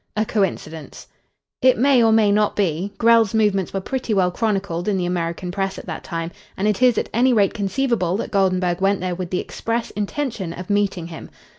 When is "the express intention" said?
9.29-10.53